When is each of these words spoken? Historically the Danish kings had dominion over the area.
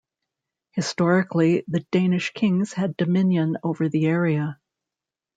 Historically 0.71 1.63
the 1.67 1.81
Danish 1.91 2.31
kings 2.33 2.73
had 2.73 2.97
dominion 2.97 3.57
over 3.63 3.87
the 3.87 4.07
area. 4.07 4.59